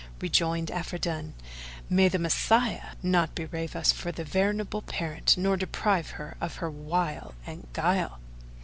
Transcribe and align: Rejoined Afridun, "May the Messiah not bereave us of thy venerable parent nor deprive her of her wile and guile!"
Rejoined 0.19 0.69
Afridun, 0.71 1.33
"May 1.87 2.07
the 2.07 2.17
Messiah 2.17 2.95
not 3.03 3.35
bereave 3.35 3.75
us 3.75 3.91
of 4.03 4.15
thy 4.15 4.23
venerable 4.23 4.81
parent 4.81 5.37
nor 5.37 5.57
deprive 5.57 6.09
her 6.17 6.35
of 6.41 6.55
her 6.55 6.71
wile 6.71 7.35
and 7.45 7.67
guile!" 7.73 8.17